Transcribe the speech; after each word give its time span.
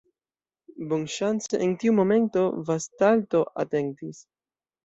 Bonŝance, 0.93 1.59
en 1.67 1.77
tiu 1.83 1.95
momento 1.99 2.47
Vastalto 2.71 3.43
atentis. 3.67 4.27